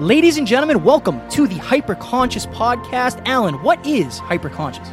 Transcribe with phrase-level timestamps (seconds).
[0.00, 3.22] Ladies and gentlemen, welcome to the Hyperconscious Podcast.
[3.26, 4.90] Alan, what is hyperconscious?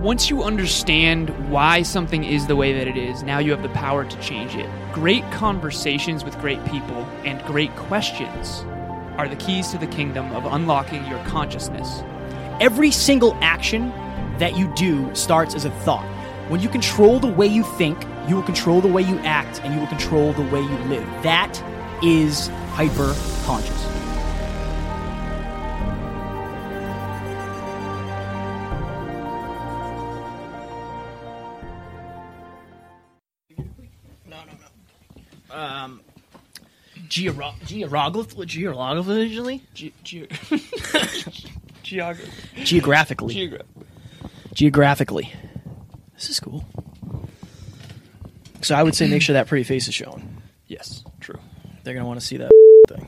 [0.00, 3.68] Once you understand why something is the way that it is, now you have the
[3.70, 4.70] power to change it.
[4.92, 6.94] Great conversations with great people
[7.24, 8.60] and great questions
[9.18, 12.04] are the keys to the kingdom of unlocking your consciousness.
[12.60, 13.88] Every single action
[14.38, 16.06] that you do starts as a thought.
[16.48, 19.74] When you control the way you think, you will control the way you act and
[19.74, 21.04] you will control the way you live.
[21.24, 21.60] That
[22.00, 23.95] is hyperconscious.
[37.16, 39.62] Georo- geograph- geographically?
[39.74, 40.28] Ge- ge-
[41.82, 42.64] Geography.
[42.64, 43.34] Geographically.
[43.34, 43.62] Geogra-
[44.52, 45.32] geographically.
[46.14, 46.64] This is cool.
[48.62, 50.42] So I would say make sure that pretty face is showing.
[50.66, 51.38] yes, true.
[51.84, 52.50] They're gonna want to see that
[52.88, 53.06] thing.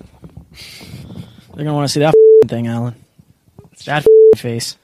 [1.55, 2.15] They're gonna want to see that
[2.49, 2.95] thing, Alan.
[3.87, 4.05] That
[4.37, 4.77] face.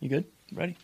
[0.00, 0.24] You good?
[0.52, 0.76] Ready?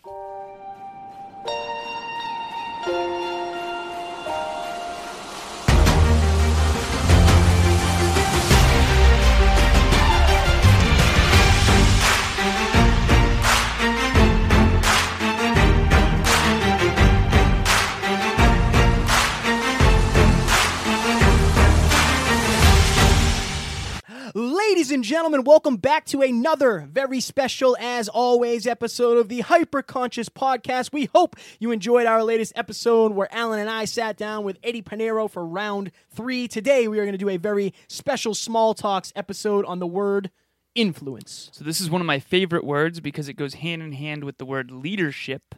[24.91, 30.93] And gentlemen, welcome back to another very special, as always, episode of the Hyperconscious Podcast.
[30.93, 34.83] We hope you enjoyed our latest episode where Alan and I sat down with Eddie
[34.83, 36.49] Pinero for round three.
[36.49, 40.33] Today, we are going to do a very special small talks episode on the word
[40.75, 41.51] influence.
[41.53, 44.39] So this is one of my favorite words because it goes hand in hand with
[44.39, 45.55] the word leadership.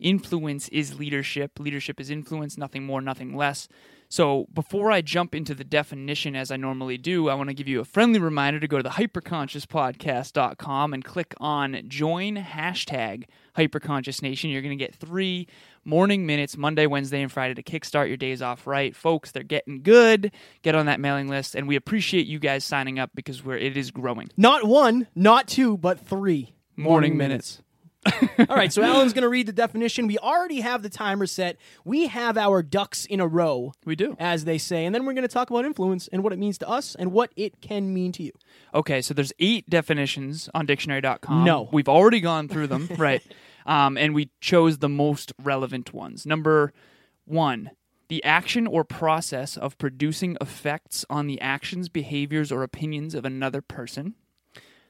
[0.00, 1.60] Influence is leadership.
[1.60, 3.68] Leadership is influence, nothing more, nothing less.
[4.12, 7.66] So before I jump into the definition as I normally do, I want to give
[7.66, 13.24] you a friendly reminder to go to the hyperconsciouspodcast.com and click on join hashtag
[13.56, 14.50] hyperconscious nation.
[14.50, 15.48] You're going to get three
[15.86, 18.94] morning minutes Monday, Wednesday, and Friday to kickstart your days off right.
[18.94, 20.30] Folks, they're getting good.
[20.60, 23.78] Get on that mailing list, and we appreciate you guys signing up because we're, it
[23.78, 24.28] is growing.
[24.36, 27.61] Not one, not two, but three Morning minutes.
[28.48, 30.06] All right, so Alan's going to read the definition.
[30.08, 31.56] We already have the timer set.
[31.84, 34.16] We have our ducks in a row, We do.
[34.18, 36.58] as they say, and then we're going to talk about influence and what it means
[36.58, 38.32] to us and what it can mean to you.
[38.74, 41.44] Okay, so there's eight definitions on dictionary.com.
[41.44, 41.68] No.
[41.72, 43.22] We've already gone through them, right?
[43.66, 46.26] Um, and we chose the most relevant ones.
[46.26, 46.72] Number
[47.24, 47.70] one,
[48.08, 53.62] the action or process of producing effects on the actions, behaviors, or opinions of another
[53.62, 54.14] person.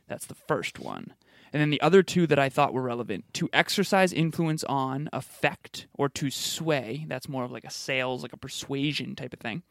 [0.08, 1.12] That's the first one.
[1.52, 5.86] And then the other two that I thought were relevant to exercise influence on, affect,
[5.92, 7.04] or to sway.
[7.08, 9.62] That's more of like a sales, like a persuasion type of thing.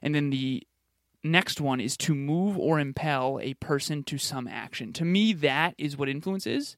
[0.00, 0.66] And then the
[1.22, 4.92] next one is to move or impel a person to some action.
[4.94, 6.76] To me, that is what influence is.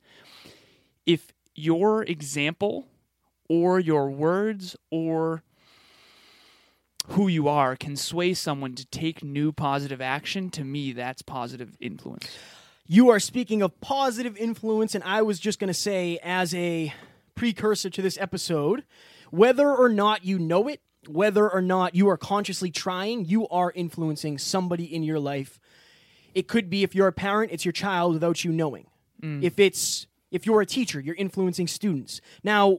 [1.07, 2.87] If your example
[3.49, 5.43] or your words or
[7.09, 11.77] who you are can sway someone to take new positive action, to me, that's positive
[11.81, 12.29] influence.
[12.91, 16.95] You are speaking of positive influence, and I was just going to say, as a
[17.35, 18.83] precursor to this episode,
[19.31, 23.71] whether or not you know it, whether or not you are consciously trying, you are
[23.75, 25.61] influencing somebody in your life.
[26.35, 28.87] It could be if you're a parent, it's your child without you knowing.
[29.43, 32.23] If it's if you're a teacher, you're influencing students.
[32.43, 32.79] Now,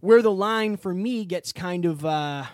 [0.00, 2.44] where the line for me gets kind of uh,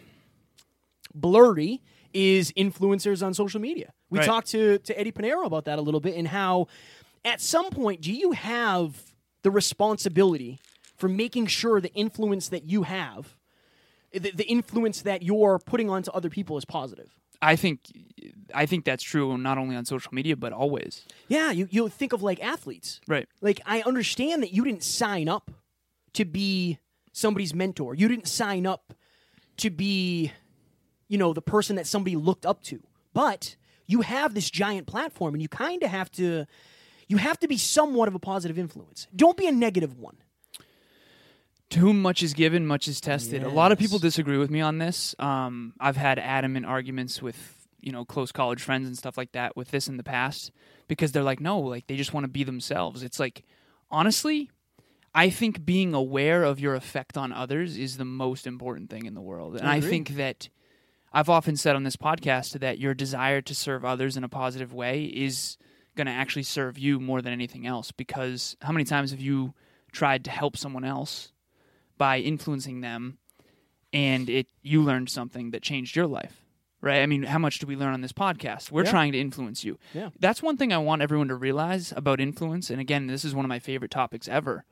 [1.12, 1.82] blurry
[2.12, 3.92] is influencers on social media.
[4.12, 4.26] We Right.
[4.26, 6.66] talked to, to Eddie Pinero about that a little bit and how
[7.24, 9.02] at some point do you have
[9.42, 10.60] the responsibility
[10.96, 13.36] for making sure the influence that you have,
[14.12, 17.08] the, the influence that you're putting onto other people is positive?
[17.40, 17.80] I think
[18.54, 21.06] I think that's true not only on social media but always.
[21.28, 23.00] Yeah, you, you think of like athletes.
[23.08, 23.26] Right.
[23.40, 25.50] Like, I understand that you didn't sign up
[26.12, 26.78] to be
[27.12, 27.94] somebody's mentor.
[27.94, 28.92] You didn't sign up
[29.56, 30.32] to be,
[31.08, 32.80] you know, the person that somebody looked up to.
[33.14, 33.56] But
[33.86, 36.46] you have this giant platform and you kind of have to
[37.08, 39.06] you have to be somewhat of a positive influence.
[39.14, 40.16] Don't be a negative one.
[41.70, 43.42] To whom much is given, much is tested.
[43.42, 45.14] A lot of people disagree with me on this.
[45.18, 49.56] Um, I've had adamant arguments with you know close college friends and stuff like that
[49.56, 50.52] with this in the past
[50.86, 53.02] because they're like, no, like they just want to be themselves.
[53.02, 53.42] It's like
[53.90, 54.50] honestly,
[55.14, 59.14] I think being aware of your effect on others is the most important thing in
[59.14, 60.48] the world, and I I, think that
[61.12, 64.72] I've often said on this podcast that your desire to serve others in a positive
[64.72, 65.56] way is
[65.96, 67.92] going to actually serve you more than anything else.
[67.92, 69.52] Because how many times have you
[69.92, 71.32] tried to help someone else
[71.98, 73.18] by influencing them,
[73.92, 76.42] and it you learned something that changed your life,
[76.80, 77.02] right?
[77.02, 78.70] I mean, how much do we learn on this podcast?
[78.70, 78.90] We're Yeah.
[78.90, 79.78] trying to influence you.
[79.92, 80.08] Yeah.
[80.18, 82.70] That's one thing I want everyone to realize about influence.
[82.70, 84.64] And again, this is one of my favorite topics ever.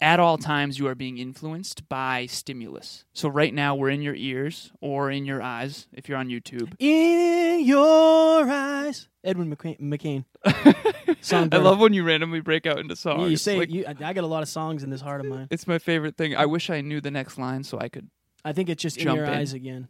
[0.00, 3.04] At all times, you are being influenced by stimulus.
[3.12, 6.72] So, right now, we're in your ears or in your eyes if you're on YouTube.
[6.78, 9.80] In your eyes, Edwin McCain.
[9.80, 10.24] McCain.
[11.52, 13.22] I love when you randomly break out into songs.
[13.22, 15.20] Yeah, you say like- you, I I got a lot of songs in this heart
[15.20, 15.48] of mine.
[15.50, 16.36] it's my favorite thing.
[16.36, 18.08] I wish I knew the next line so I could.
[18.44, 19.30] I think it's just in your in.
[19.30, 19.88] eyes again.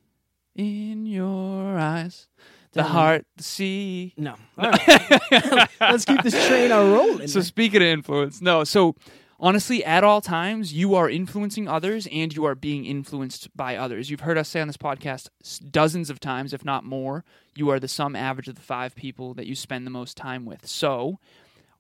[0.57, 2.27] In your eyes,
[2.73, 4.15] the heart, the sea.
[4.17, 4.35] No.
[4.57, 5.69] All right.
[5.81, 7.29] Let's keep this train a rolling.
[7.29, 8.65] So speaking of influence, no.
[8.65, 8.97] So
[9.39, 14.11] honestly, at all times, you are influencing others and you are being influenced by others.
[14.11, 15.29] You've heard us say on this podcast
[15.71, 17.25] dozens of times, if not more,
[17.55, 20.45] you are the sum average of the five people that you spend the most time
[20.45, 20.67] with.
[20.67, 21.19] So,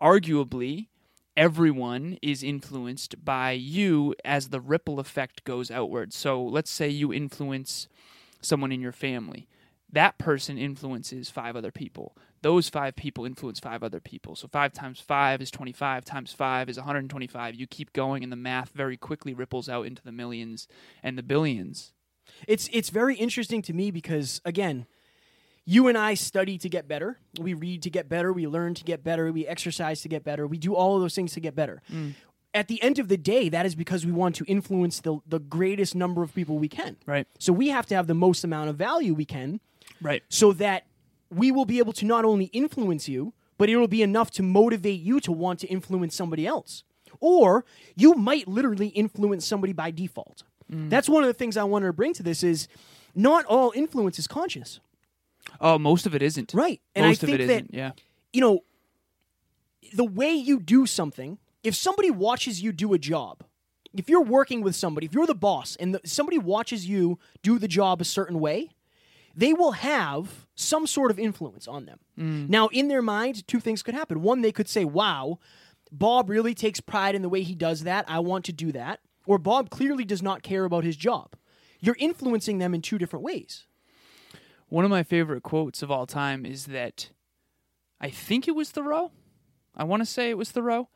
[0.01, 0.89] arguably,
[1.37, 6.13] everyone is influenced by you as the ripple effect goes outward.
[6.13, 7.89] So, let's say you influence
[8.41, 9.49] someone in your family.
[9.90, 12.17] That person influences five other people.
[12.43, 14.37] Those five people influence five other people.
[14.37, 17.55] So five times five is 25, times five is 125.
[17.55, 20.69] You keep going, and the math very quickly ripples out into the millions
[21.02, 21.93] and the billions.
[22.46, 24.87] It's it's very interesting to me because again,
[25.64, 27.19] you and I study to get better.
[27.40, 28.32] We read to get better.
[28.32, 29.32] We learn to get better.
[29.32, 30.46] We exercise to get better.
[30.46, 31.82] We do all of those things to get better.
[31.90, 32.14] Mm.
[32.55, 35.38] At the end of the day, that is because we want to influence the the
[35.38, 36.99] greatest number of people we can.
[37.06, 37.26] Right.
[37.38, 39.61] So we have to have the most amount of value we can
[40.00, 40.23] Right.
[40.29, 40.87] so that
[41.31, 44.43] we will be able to not only influence you, but it will be enough to
[44.43, 46.85] motivate you to want to influence somebody else.
[47.21, 47.65] Or
[47.97, 50.45] you might literally influence somebody by default.
[50.73, 50.91] Mm.
[50.91, 52.69] That's one of the things I wanted to bring to this is
[53.15, 54.81] not all influence is conscious.
[55.61, 56.55] Oh, most of it isn't.
[56.55, 56.81] Right.
[56.95, 57.75] And most I of think it that isn't.
[57.75, 57.93] Yeah.
[58.33, 58.61] you know,
[59.95, 63.43] the way you do something, if somebody watches you do a job,
[63.95, 67.59] if you're working with somebody, if you're the boss and the, somebody watches you do
[67.59, 68.71] the job a certain way,
[69.35, 71.99] they will have some sort of influence on them.
[72.19, 72.49] Mm.
[72.49, 74.23] Now, in their mind, two things could happen.
[74.23, 75.39] One, they could say, wow,
[75.93, 78.05] Bob really takes pride in the way he does that.
[78.09, 79.01] I want to do that.
[79.27, 81.35] Or Bob clearly does not care about his job.
[81.81, 83.67] You're influencing them in two different ways.
[84.69, 87.11] One of my favorite quotes of all time is that
[88.01, 89.13] I think it was Thoreau.
[89.77, 90.89] I want to say it was Thoreau.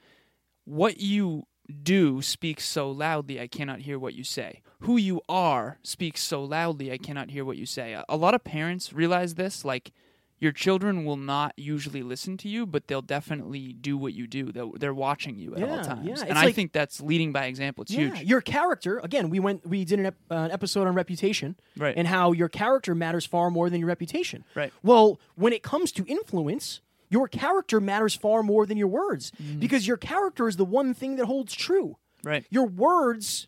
[0.65, 1.47] What you
[1.83, 4.63] do speaks so loudly I cannot hear what you say.
[4.81, 7.97] Who you are speaks so loudly I cannot hear what you say.
[8.09, 9.93] A- lot of parents realize this like
[10.41, 14.51] your children will not usually listen to you, but they'll definitely do what you do.
[14.51, 16.05] They're, they're watching you at all times.
[16.05, 16.13] yeah.
[16.15, 17.83] It's And I like- think that's leading by example.
[17.83, 18.29] It's Yeah, huge.
[18.29, 21.95] Your character, again, we went we did an, ep- uh, an episode on reputation Right.
[21.97, 24.45] and how your character matters far more than your reputation.
[24.57, 24.73] Right.
[24.83, 26.81] Well, when it comes to influence,
[27.13, 29.59] your character matters far more than your words Mm-hmm.
[29.61, 31.97] because your character is the one thing that holds true.
[32.25, 32.45] Right.
[32.51, 33.47] Your words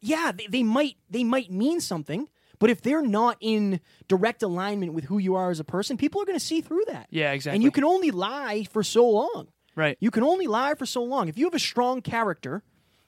[0.00, 2.28] yeah, they, they might they might mean something,
[2.58, 6.20] but if they're not in direct alignment with who you are as a person, people
[6.20, 7.06] are going to see through that.
[7.10, 7.56] Yeah, exactly.
[7.56, 9.48] And you can only lie for so long.
[9.76, 9.96] Right.
[10.00, 11.28] You can only lie for so long.
[11.28, 12.62] If you have a strong character,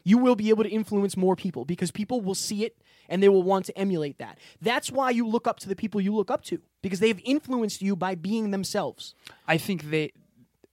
[0.04, 2.76] you will be able to influence more people because people will see it
[3.08, 4.38] and they will want to emulate that.
[4.60, 7.82] That's why you look up to the people you look up to because they've influenced
[7.82, 9.14] you by being themselves.
[9.46, 10.12] I think they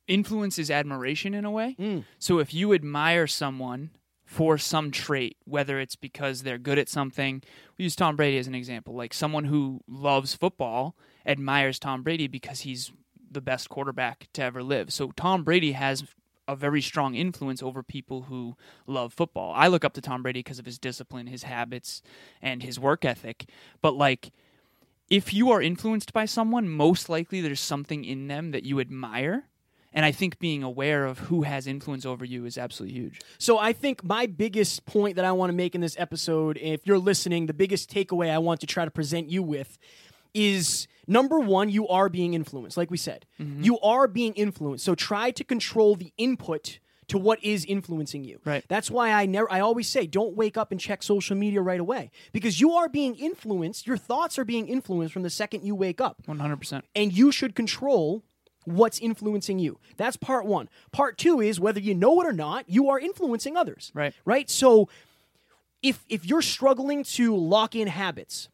[0.07, 1.75] influence is admiration in a way.
[1.79, 2.03] Mm.
[2.19, 3.91] So if you admire someone
[4.25, 7.41] for some trait, whether it's because they're good at something,
[7.77, 8.95] we use Tom Brady as an example.
[8.95, 12.91] Like someone who loves football admires Tom Brady because he's
[13.31, 14.93] the best quarterback to ever live.
[14.93, 16.03] So Tom Brady has
[16.47, 19.53] a very strong influence over people who love football.
[19.55, 22.01] I look up to Tom Brady because of his discipline, his habits,
[22.41, 23.45] and his work ethic.
[23.81, 24.31] But like
[25.09, 29.47] if you are influenced by someone, most likely there's something in them that you admire.
[29.93, 33.21] And I think being aware of who has influence over you is absolutely huge.
[33.37, 36.87] So I think my biggest point that I want to make in this episode, if
[36.87, 39.77] you're listening, the biggest takeaway I want to try to present you with
[40.33, 42.77] is number one, you are being influenced.
[42.77, 43.63] Like we said, mm-hmm.
[43.63, 44.85] you are being influenced.
[44.85, 48.39] So try to control the input to what is influencing you.
[48.45, 48.63] Right.
[48.67, 51.79] That's why I never I always say don't wake up and check social media right
[51.79, 53.85] away because you are being influenced.
[53.85, 56.85] Your thoughts are being influenced from the second you wake up One hundred percent.
[56.95, 58.23] and you should control
[58.65, 59.77] what's influencing you.
[59.97, 60.69] That's part one.
[60.93, 63.91] Part two is whether you know it or not, you are influencing others.
[63.93, 64.13] Right.
[64.23, 64.49] Right.
[64.49, 64.87] So
[65.81, 68.47] if if you're struggling to lock in habits,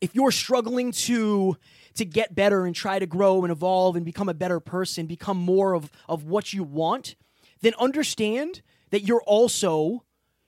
[0.00, 1.56] if you're struggling to
[1.94, 5.36] to get better and try to grow and evolve and become a better person, become
[5.38, 7.16] more of of what you want,
[7.62, 10.04] then understand that you're also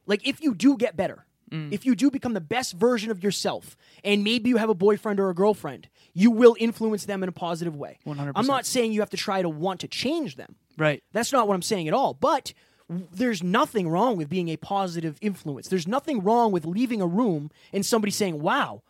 [0.07, 3.75] like if you do get better, if you do become the best version of yourself,
[4.05, 7.33] and maybe you have a boyfriend or a girlfriend, you will influence them in a
[7.33, 7.99] positive way.
[8.07, 8.33] 100%.
[8.35, 10.57] I'm not saying you have to try to want to change them.
[10.77, 11.03] Right.
[11.13, 12.13] That's not what I'm saying at all.
[12.13, 12.53] But
[12.91, 15.69] there's nothing wrong with being a positive influence.
[15.69, 18.83] There's nothing wrong with leaving a room and somebody saying, "Wow,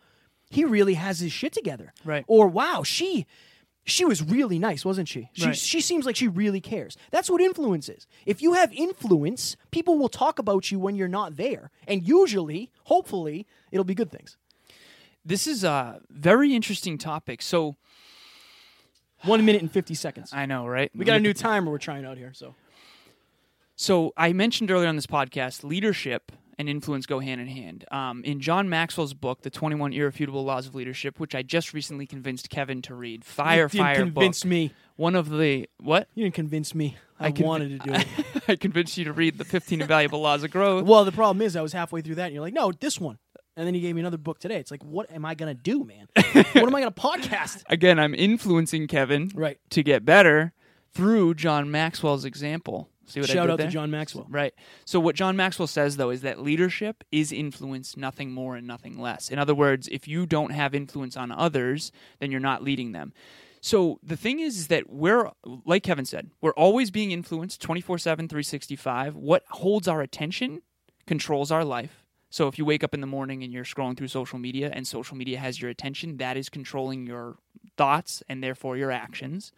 [0.49, 1.93] he really has his shit together.
[2.03, 2.25] Right.
[2.27, 3.25] Or wow, she
[3.85, 5.29] she was really nice, wasn't she?
[5.33, 5.55] She Right.
[5.57, 6.95] she seems like she really cares.
[7.11, 8.05] That's what influence is.
[8.25, 11.71] If you have influence, people will talk about you when you're not there.
[11.87, 14.37] And usually, hopefully, it'll be good things.
[15.25, 17.41] This is a very interesting topic.
[17.41, 17.75] So
[19.23, 20.31] One minute and fifty seconds.
[20.33, 20.91] I know, right?
[20.95, 22.55] We got a new timer we're trying out here, so
[23.75, 27.85] So I mentioned earlier on this podcast, leadership and influence go hand in hand.
[27.89, 32.05] Um, in John Maxwell's book, The 21 Irrefutable Laws of Leadership, which I just recently
[32.05, 34.49] convinced Kevin to read, fire, you didn't fire convince book.
[34.49, 34.73] me.
[34.97, 36.07] One of the what?
[36.13, 36.97] You didn't convince me.
[37.19, 38.07] I, convi- wanted to do it.
[38.47, 40.85] I convinced you to read the 15 Invaluable Laws of Growth.
[40.85, 43.17] well, the problem is, I was halfway through that, and you're like, "No, this one."
[43.57, 44.55] And then he gave me another book today.
[44.57, 46.07] It's like, what am I gonna do, man?
[46.15, 47.63] what am I gonna podcast?
[47.69, 49.57] Again, I'm influencing Kevin Right.
[49.71, 50.53] to get better
[50.93, 52.89] through John Maxwell's example.
[53.09, 53.67] See what I Shout out there?
[53.67, 54.27] to John Maxwell.
[54.29, 54.53] Right.
[54.85, 58.99] So what John Maxwell says though is that leadership is influence, nothing more and nothing
[58.99, 59.29] less.
[59.29, 63.13] In other words, if you don't have influence on others, then you're not leading them.
[63.61, 65.31] So the thing is, is that we're
[65.65, 69.15] like Kevin said, we're always being influenced 24/7 365.
[69.15, 70.61] What holds our attention
[71.05, 72.05] controls our life.
[72.31, 74.87] So if you wake up in the morning and you're scrolling through social media and
[74.87, 77.37] social media has your attention, that is controlling your
[77.79, 79.51] thoughts and therefore your actions.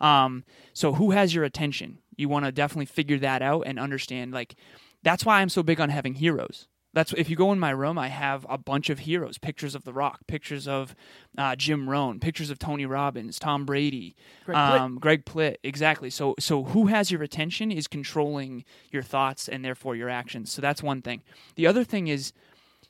[0.00, 1.98] Um, so who has your attention?
[2.16, 4.32] You want to definitely figure that out and understand.
[4.32, 4.54] Like
[5.02, 6.68] that's why I'm so big on having heroes.
[6.94, 9.82] That's if you go in my room, I have a bunch of heroes, pictures of
[9.82, 10.94] The Rock, pictures of
[11.36, 14.14] uh, Jim Rohn, pictures of Tony Robbins, Tom Brady,
[14.44, 14.80] Greg Plitt.
[14.80, 15.56] um, Greg Plitt.
[15.64, 16.08] Exactly.
[16.10, 20.52] So so who has your attention is controlling your thoughts and therefore your actions.
[20.52, 21.22] So that's one thing.
[21.56, 22.32] The other thing is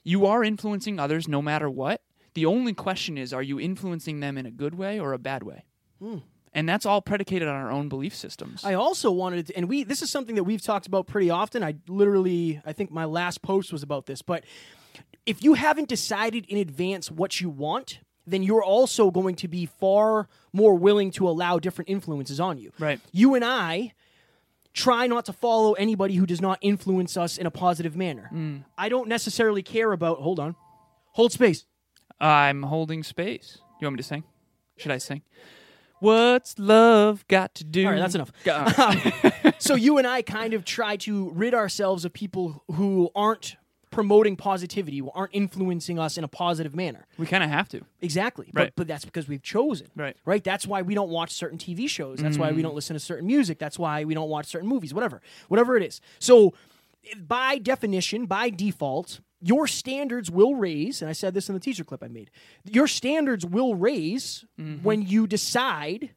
[0.02, 2.02] you are influencing others no matter what.
[2.34, 5.42] The only question is, are you influencing them in a good way or a bad
[5.42, 5.64] way?
[6.00, 6.18] Hmm.
[6.52, 8.64] And that's all predicated on our own belief systems.
[8.64, 11.64] I also wanted to, and we this is something that we've talked about pretty often.
[11.64, 14.44] I literally I think my last post was about this, but
[15.26, 19.66] if you haven't decided in advance what you want, then you're also going to be
[19.66, 22.72] far more willing to allow different influences on you.
[22.78, 23.00] Right.
[23.10, 23.92] You and I
[24.72, 28.30] try not to follow anybody who does not influence us in a positive manner.
[28.32, 28.64] Mm.
[28.76, 30.56] I don't necessarily care about hold on.
[31.12, 31.64] Hold space.
[32.20, 33.58] I'm holding space.
[33.80, 34.24] You want me to sing?
[34.76, 35.22] Should I sing?
[36.00, 37.86] What's love got to do?
[37.86, 38.32] All right, that's enough.
[39.44, 43.56] Um, so you and I kind of try to rid ourselves of people who aren't
[43.90, 47.06] promoting positivity, who aren't influencing us in a positive manner.
[47.16, 47.80] we kind of have to.
[48.02, 48.50] Exactly.
[48.52, 48.66] Right.
[48.66, 49.86] But, but that's because we've chosen.
[49.94, 50.16] Right.
[50.24, 50.42] Right.
[50.42, 52.18] That's why we don't watch certain TV shows.
[52.18, 52.64] That's why we mm.
[52.64, 53.58] don't listen to certain music.
[53.58, 55.22] That's why we don't watch certain movies, whatever.
[55.48, 56.00] Whatever it is.
[56.18, 56.54] So
[57.16, 61.84] by definition, by default, your standards will raise, and I said this in the teaser
[61.84, 62.30] clip I made.
[62.64, 64.82] Your standards will raise mm-hmm.
[64.82, 66.10] when you decide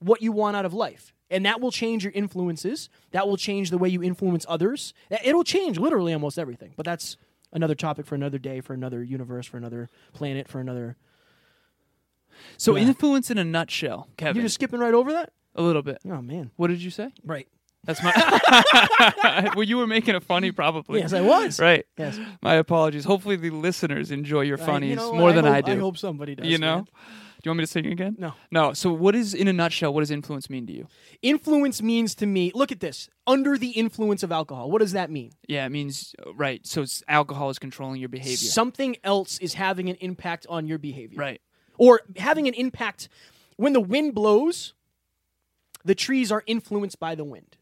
[0.00, 1.14] what you want out of life.
[1.30, 2.90] And that will change your influences.
[3.12, 4.92] That will change the way you influence others.
[5.24, 6.74] It'll change literally almost everything.
[6.76, 7.16] But that's
[7.52, 10.96] another topic for another day, for another universe, for another planet, for another.
[12.58, 12.82] So Yeah.
[12.82, 14.36] influence in a nutshell, Kevin.
[14.36, 15.32] You're just skipping right over that?
[15.54, 15.98] a little bit.
[16.04, 16.50] Oh, man.
[16.56, 17.12] What did you say?
[17.24, 17.48] Right.
[17.84, 19.52] That's my.
[19.56, 21.00] well, you were making it funny, probably.
[21.00, 21.60] Yes, I was.
[21.60, 21.84] Right.
[21.98, 22.18] Yes.
[22.42, 23.04] My apologies.
[23.04, 25.72] Hopefully, the listeners enjoy your I- funnies you know, more than hope, I do.
[25.72, 26.46] I hope somebody does.
[26.46, 26.76] you know.
[26.76, 26.84] man.
[27.42, 28.16] Do you want me to sing again?
[28.18, 28.32] No.
[28.50, 28.72] No.
[28.72, 29.92] So, what is in a nutshell?
[29.92, 30.86] What does influence mean to you?
[31.20, 33.10] Influence means to me, look at this.
[33.26, 34.70] Under the influence of alcohol.
[34.70, 35.32] What does that mean?
[35.46, 36.66] Yeah, it means uh, right.
[36.66, 38.36] So, it's, alcohol is controlling your behavior.
[38.36, 41.18] Something else is having an impact on your behavior.
[41.18, 41.40] right.
[41.76, 43.08] Or having an impact
[43.56, 44.72] when the wind blows,
[45.84, 47.56] the trees are influenced by the wind.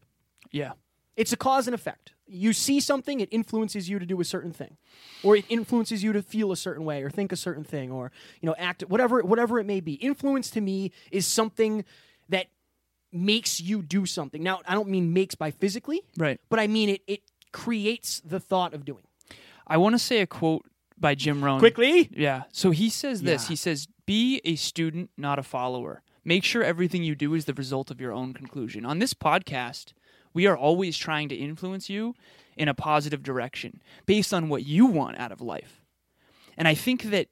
[0.53, 0.71] Yeah.
[1.17, 2.13] It's a cause and effect.
[2.25, 4.77] You see something, it influences you to do a certain thing,
[5.23, 8.11] or it influences you to feel a certain way, or think a certain thing, or
[8.41, 9.93] you know, act whatever whatever it may be.
[9.95, 11.83] Influence to me is something
[12.29, 12.47] that
[13.11, 14.41] makes you do something.
[14.41, 16.39] Now, I don't mean makes by physically, Right.
[16.49, 19.03] but I mean it it creates the thought of doing.
[19.67, 20.65] I want to say a quote
[20.97, 21.59] by Jim Rohn.
[21.59, 22.43] Quickly, Yeah.
[22.51, 23.43] So he says this.
[23.43, 23.49] Yeah.
[23.49, 26.01] He says, "Be a student, not a follower.
[26.25, 29.93] Make sure everything you do is the result of your own conclusion." On this podcast,
[30.33, 32.15] we are always trying to influence you
[32.55, 35.81] in a positive direction based on what you want out of life.
[36.57, 37.27] And I think that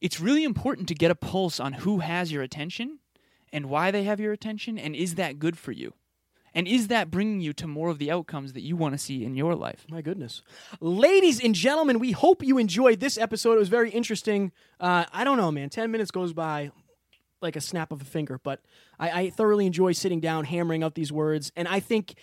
[0.00, 2.98] it's really important to get a pulse on who has your attention
[3.52, 5.94] and why they have your attention and is that good for you?
[6.54, 9.24] And is that bringing you to more of the outcomes that you want to see
[9.24, 9.86] in your life?
[9.88, 10.42] My goodness.
[10.80, 13.54] Ladies and gentlemen, we hope you enjoyed this episode.
[13.54, 14.52] It was very interesting.
[14.78, 15.70] Uh, I don't know, man.
[15.70, 16.70] 10 minutes goes by
[17.42, 18.60] like a snap of a finger, but
[18.98, 21.52] I, I thoroughly enjoy sitting down, hammering out these words.
[21.56, 22.14] And I think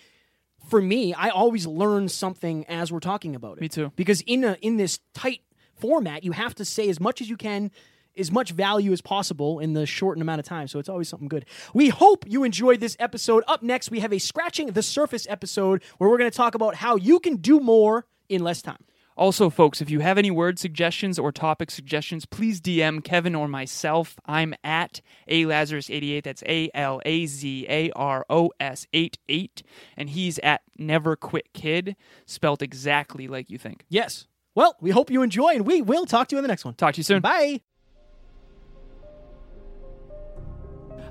[0.68, 3.60] for me, I always learn something as we're talking about it.
[3.60, 3.92] Me too.
[3.96, 5.40] Because in, a, in this tight
[5.76, 7.70] format, you have to say as much as you can.
[8.18, 11.28] As much value as possible in the shortened amount of time, so it's always something
[11.28, 11.46] good.
[11.72, 13.44] We hope you enjoyed this episode.
[13.46, 16.74] Up next, we have a scratching the surface episode where we're going to talk about
[16.74, 18.84] how you can do more in less time.
[19.20, 23.46] Also, folks, if you have any word suggestions or topic suggestions, please DM Kevin or
[23.46, 24.18] myself.
[24.24, 26.22] I'm at a Lazaros88.
[26.22, 29.62] That's A L A Z A R O S 88.
[29.94, 33.84] And he's at Never Quit Kid, spelt exactly like you think.
[33.90, 34.26] Yes.
[34.54, 36.72] Well, we hope you enjoy, and we will talk to you in the next one.
[36.72, 37.20] Talk to you soon.
[37.20, 37.60] Bye.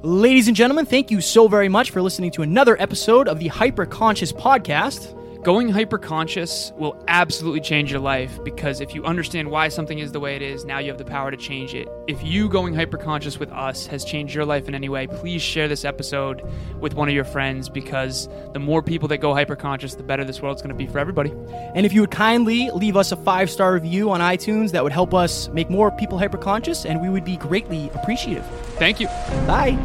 [0.01, 3.49] Ladies and gentlemen, thank you so very much for listening to another episode of the
[3.49, 5.15] Hyper Conscious Podcast.
[5.43, 10.19] Going hyperconscious will absolutely change your life because if you understand why something is the
[10.19, 11.87] way it is, now you have the power to change it.
[12.09, 15.69] If you going hyperconscious with us has changed your life in any way, please share
[15.69, 16.43] this episode
[16.81, 20.41] with one of your friends because the more people that go hyperconscious, the better this
[20.41, 21.31] world's going to be for everybody.
[21.73, 24.91] And if you would kindly leave us a five star review on iTunes, that would
[24.91, 28.45] help us make more people hyperconscious, and we would be greatly appreciative.
[28.75, 29.07] Thank you.
[29.47, 29.77] Bye.